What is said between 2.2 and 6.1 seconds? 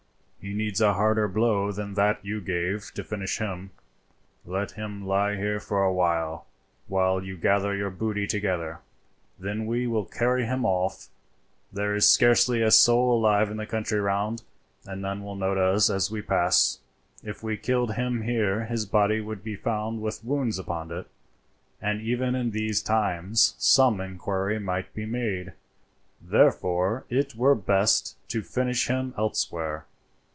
you gave him to finish him. Let him lie here for a